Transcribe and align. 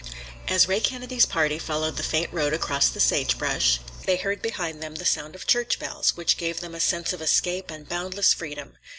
As 0.47 0.67
Ray 0.67 0.79
Kennedy's 0.79 1.27
party 1.27 1.59
followed 1.59 1.95
the 1.95 2.01
faint 2.01 2.33
road 2.33 2.53
across 2.55 2.89
the 2.89 2.99
sagebrush, 2.99 3.79
they 4.07 4.15
heard 4.17 4.41
behind 4.41 4.81
them 4.81 4.95
the 4.95 5.05
sound 5.05 5.35
of 5.35 5.45
church 5.45 5.77
bells, 5.77 6.17
which 6.17 6.37
gave 6.37 6.59
them 6.59 6.73
a 6.73 6.79
sense 6.79 7.13
of 7.13 7.21
escape 7.21 7.69
and 7.69 7.87
boundless 7.87 8.33
freedom. 8.33 8.79